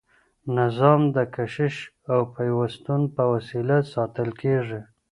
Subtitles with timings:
[0.57, 1.75] نظام د کشش
[2.11, 4.81] او پیوستون په وسیله ساتل کیږي.